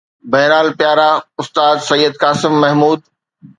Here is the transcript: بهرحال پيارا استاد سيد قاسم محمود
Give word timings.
بهرحال 0.31 0.69
پيارا 0.79 1.09
استاد 1.41 1.77
سيد 1.89 2.13
قاسم 2.21 2.53
محمود 2.63 2.99